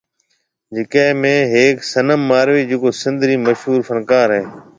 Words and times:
جڪي 0.75 1.03
۾ 1.25 1.33
ھيَََڪ 1.53 1.77
صنم 1.91 2.19
ماروي 2.29 2.63
جڪو 2.69 2.89
سنڌ 3.01 3.19
رِي 3.27 3.35
مشھور 3.45 3.79
فنڪارا 3.87 4.35
ھيَََ 4.41 4.45